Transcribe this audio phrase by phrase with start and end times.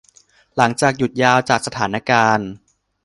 [0.57, 2.49] หลังจากหยุดยาว จากสถานการณ์